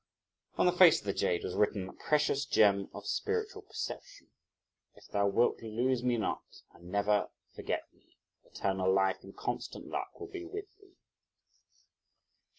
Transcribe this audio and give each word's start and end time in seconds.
On 0.55 0.65
the 0.65 0.71
face 0.71 0.99
of 0.99 1.05
the 1.05 1.13
jade 1.13 1.43
was 1.43 1.53
written: 1.53 1.95
Precious 1.95 2.45
Gem 2.47 2.89
of 2.91 3.05
Spiritual 3.05 3.61
Perception. 3.61 4.29
If 4.95 5.07
thou 5.09 5.27
wilt 5.27 5.61
lose 5.61 6.03
me 6.03 6.17
not 6.17 6.41
and 6.71 6.89
never 6.91 7.29
forget 7.53 7.83
me, 7.93 8.17
Eternal 8.43 8.91
life 8.91 9.19
and 9.21 9.37
constant 9.37 9.85
luck 9.89 10.19
will 10.19 10.25
be 10.29 10.43
with 10.43 10.65
thee! 10.79 10.97